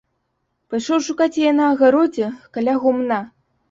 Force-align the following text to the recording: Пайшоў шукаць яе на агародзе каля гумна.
Пайшоў 0.71 1.03
шукаць 1.09 1.29
яе 1.43 1.53
на 1.61 1.71
агародзе 1.77 2.35
каля 2.57 2.73
гумна. 2.85 3.27